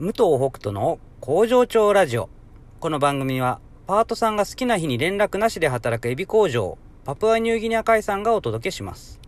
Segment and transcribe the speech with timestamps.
[0.00, 2.30] 武藤北斗の工場長ラジオ。
[2.80, 9.20] この番組は、パートさんが好きな日に連絡なしで働くエビ工場、パプアニューギニア海産がお届けします。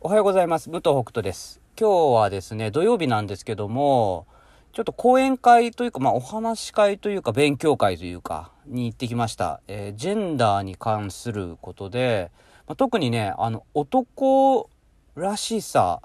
[0.00, 0.70] おはようございます。
[0.70, 1.60] 武藤北斗です。
[1.78, 4.26] 今日はですね、土曜日なんですけども、
[4.72, 9.60] ちょっと講演会というか、まあお話し会というか、勉強会というか、に行ってきました。
[9.68, 12.32] えージェンダーに関することで、
[12.66, 14.70] まあ、特にね、あの、男
[15.14, 16.00] らしさ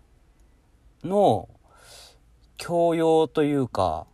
[1.03, 1.47] の
[2.57, 4.05] 教養というか、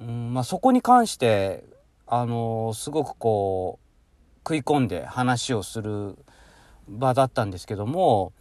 [0.00, 1.64] うんまあ、そこに関して、
[2.06, 3.86] あのすごくこう、
[4.40, 6.16] 食い込んで話をする
[6.88, 8.32] 場だったんですけども、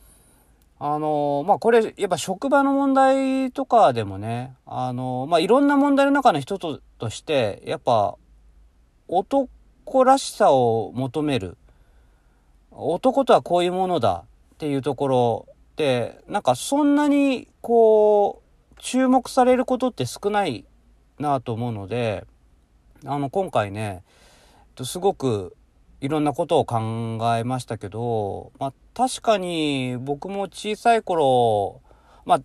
[0.78, 8.16] あのまあ、これ、やっぱ職場の問題とかでもね、あのまあ、いろんな問題の中の一つとして、やっぱ、
[9.08, 9.48] 男
[10.04, 11.58] らしさを求める。
[12.72, 18.45] 男とはこういうものだっていうところって、なんかそんなにこう、
[18.80, 20.66] 注目されることって少ない
[21.20, 22.26] なと思うので、
[23.06, 24.04] あの、今回ね、
[24.84, 25.56] すごく
[26.02, 31.82] いろんなことを考えましたけど、まあ確かに僕も小さい頃、
[32.26, 32.42] まあ、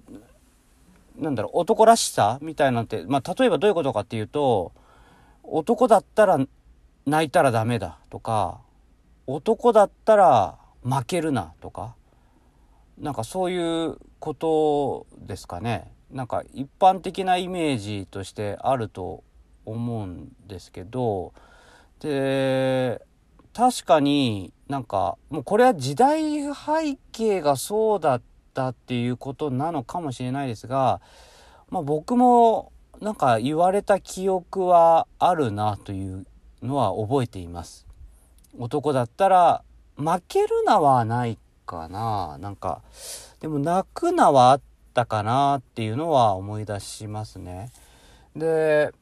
[1.16, 4.72] なんだろう、男らしさみたいなんて、まあ例えばどういうことかっていうと、
[5.42, 6.38] 男だったら
[7.06, 8.60] 泣いたらダメだとか、
[9.26, 11.94] 男だったら負けるなとか、
[12.98, 15.92] なんかそういうことですかね。
[16.10, 19.22] なんか一般的なイメージとしてあると
[19.64, 21.32] 思うんですけど、
[22.00, 23.02] で、
[23.52, 28.22] 確かになんかもうこれは時代背景がそうだっ
[28.54, 31.00] たっていうことなのかもしれないですが、
[31.68, 36.26] まあ僕もなんか言われた記憶はあるなという
[36.62, 37.86] のは覚えています。
[38.58, 39.62] 男だったら
[39.96, 42.82] 負けるなはないかななんか
[43.38, 44.60] でも泣くなはあっ
[44.92, 47.70] たかなっていうのは思い出しますね。
[48.36, 48.92] で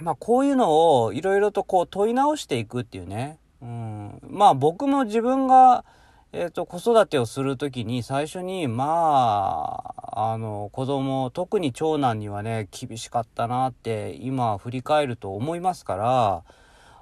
[0.00, 3.38] まあこういうのをいろいろとこう問い直していくっていうね。
[3.62, 4.20] うん。
[4.28, 5.84] まあ僕も自分が
[6.32, 9.82] えー、と子育てをする時に最初にま
[10.12, 16.42] ああの子供特に長男にはね厳しかったなって今振り返ると思いますから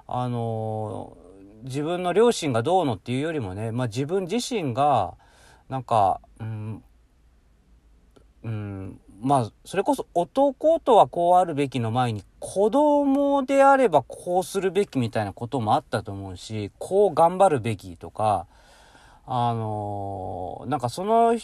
[0.07, 1.15] あの
[1.63, 5.13] 自分の両親がどうのっていうよりもね、まあ、自分自身が
[5.69, 6.83] なんかうん、
[8.43, 18.47] うん、まあそれこそ男とはこうあるべきの前に子供であればこうするべきみたいなこともあったと思うしこう頑張るべきとか
[19.25, 21.37] あのなんかその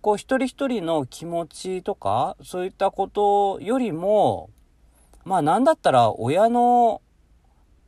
[0.00, 4.48] こう一人一人の気持ちとかそういったことよりも
[5.24, 7.02] まあなんだったら親の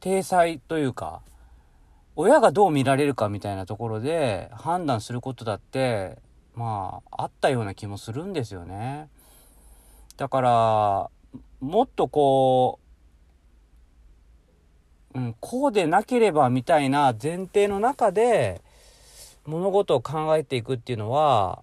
[0.01, 1.23] 体裁というか
[2.17, 6.19] 親がどう見られるかみたいなところで判断することだって
[6.55, 9.09] まああったような気もするんですよね。
[10.17, 11.11] だから
[11.61, 12.79] もっとこ
[15.15, 18.61] う、うん、こうでなければみたいな前提の中で
[19.47, 21.63] 物事を考えていくっていうのは、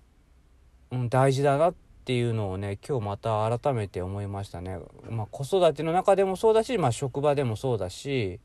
[0.91, 1.73] うん、大事だなっ
[2.05, 4.79] ていうのをね今日また改めて思いましたね。
[5.09, 8.39] まあ、子育ての中でもそうだし、まあ、職場でもそうだし、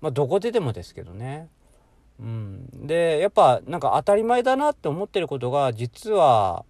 [0.00, 1.48] まあ、どこででもですけどね。
[2.18, 6.64] うん、でやっぱなんか当たり前だなって思ってることが実は、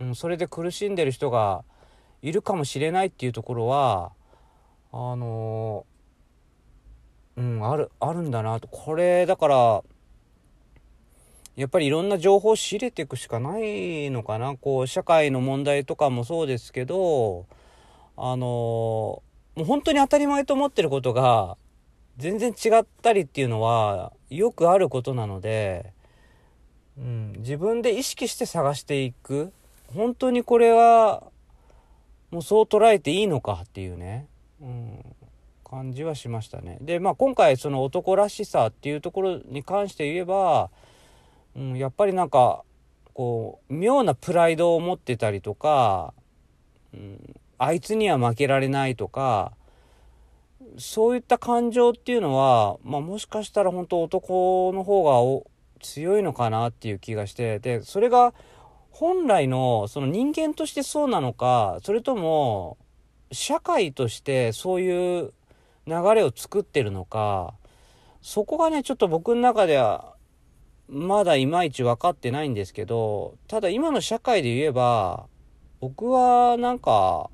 [0.00, 1.64] うん、それで苦しんでる人が
[2.22, 4.12] いるかもしれないっていうところは
[4.92, 5.84] あの
[7.36, 8.68] うんあるあるんだなと。
[8.68, 9.82] これだから
[11.54, 14.56] やっぱりいろんな情報を仕入れていくしかないのかな。
[14.56, 17.46] こう社会の問題とかもそうですけど
[18.16, 19.22] あの
[19.54, 21.58] もう本当に当たり前と思ってることが
[22.16, 25.92] 全然違ったりっていうのはよくあることなので、
[26.98, 29.52] うん、自分で意識して探していく
[29.94, 31.24] 本当にこれは
[32.30, 34.26] もうそう捉えていいのかっていうね、
[34.60, 35.04] うん、
[35.64, 36.78] 感じはしましたね。
[36.80, 40.70] でまあ今回その男らしさっていうところに関して言えば、
[41.54, 42.62] うん、やっぱりなんか
[43.12, 46.14] こう妙なプライドを持ってたりとか、
[46.94, 49.52] うん、あいつには負けられないとか
[50.78, 55.48] そういった感情っていうのは、まあ、もしかしたら本当男の方が
[55.80, 58.34] 強いのかなっていう気がしてでそれが
[58.90, 62.78] 本来のその人間としてそうなのかそれとも
[63.32, 65.32] 社会としてそういう
[65.86, 67.54] 流れを作ってるのか
[68.22, 70.14] そこがねちょっと僕の中では
[70.88, 75.26] まだいまいち分かってないんですけどただ今の社会で言えば
[75.80, 77.30] 僕はなんか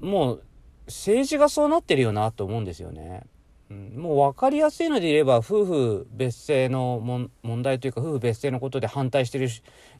[0.00, 0.44] もう
[0.88, 3.22] 政治がそうなってるよなと思うんですよね。
[3.70, 9.48] うん、もう分かりやすいので言えば夫婦別姓の問題というか夫婦別姓のことで反対してる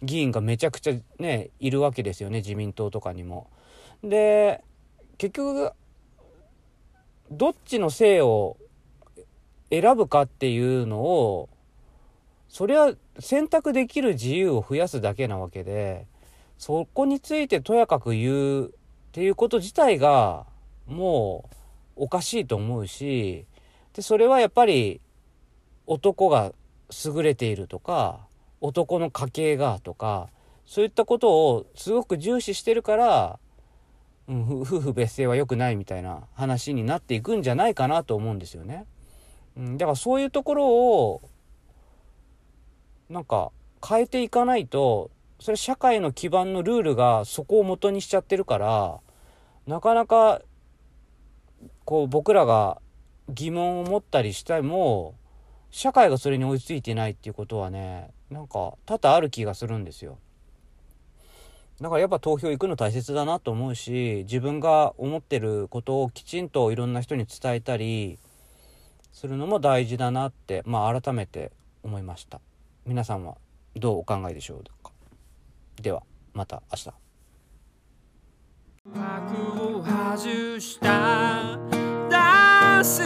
[0.02, 3.50] 議員がめちゃくちゃねいるわけですよね自民党とかにも。
[4.02, 4.64] で
[5.18, 5.72] 結局
[7.30, 8.56] どっちの姓を
[9.70, 11.50] 選ぶかっていうのを
[12.48, 16.06] それは選択できる自由を増やすだけなわけで
[16.56, 18.70] そこについてとやかく言うっ
[19.12, 20.46] ていうこと自体が
[20.88, 21.48] も
[21.96, 23.46] うおかしいと思うし
[23.92, 25.00] でそれはやっぱり
[25.86, 26.52] 男が
[27.04, 28.26] 優れているとか
[28.60, 30.28] 男の家系がとか
[30.66, 33.38] そういったことをすごく重視してるから
[34.28, 38.84] うん、夫婦別姓は良くないみたいな話になっていくんじゃないかなと思うんですよね。
[39.56, 41.22] うん、だからそういうところを
[43.08, 43.50] なんか
[43.86, 45.10] 変えていかないと
[45.40, 49.00] それ社会の基盤のルールがそこを元にしちゃってるから
[49.66, 50.42] なかなか
[51.88, 52.82] こう僕らが
[53.30, 55.14] 疑問を持ったりしても
[55.70, 60.18] 社会がそれに追いついてないっていうことはねなんか多々ある気がするんですよ。
[61.80, 68.18] だからやっぱ投票行くの大切だなと思うし自分が思ってることをきちんといろんな人に伝えたり
[69.10, 71.52] するのも大事だなってまあ改めて
[71.82, 72.42] 思いました。
[72.84, 73.38] 皆さんは
[73.76, 74.92] どうお考えでしょうか？
[75.80, 76.02] では
[76.34, 76.92] また明日。
[78.94, 81.77] 幕を外した。
[82.84, 83.02] す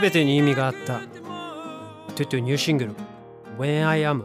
[0.00, 1.00] べてに意味があった。
[2.14, 2.94] トゥトゥニューシングル。
[3.58, 4.24] When I Am